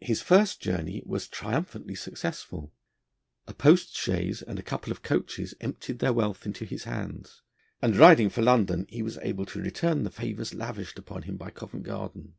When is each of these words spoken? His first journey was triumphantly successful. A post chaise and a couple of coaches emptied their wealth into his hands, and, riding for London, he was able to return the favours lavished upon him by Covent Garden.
His 0.00 0.22
first 0.22 0.58
journey 0.58 1.02
was 1.04 1.28
triumphantly 1.28 1.94
successful. 1.94 2.72
A 3.46 3.52
post 3.52 3.94
chaise 3.94 4.40
and 4.40 4.58
a 4.58 4.62
couple 4.62 4.90
of 4.90 5.02
coaches 5.02 5.52
emptied 5.60 5.98
their 5.98 6.14
wealth 6.14 6.46
into 6.46 6.64
his 6.64 6.84
hands, 6.84 7.42
and, 7.82 7.94
riding 7.94 8.30
for 8.30 8.40
London, 8.40 8.86
he 8.88 9.02
was 9.02 9.18
able 9.18 9.44
to 9.44 9.60
return 9.60 10.04
the 10.04 10.10
favours 10.10 10.54
lavished 10.54 10.98
upon 10.98 11.24
him 11.24 11.36
by 11.36 11.50
Covent 11.50 11.82
Garden. 11.82 12.36